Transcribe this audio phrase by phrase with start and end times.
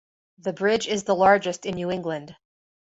[0.39, 2.35] The bridge is the largest in New England.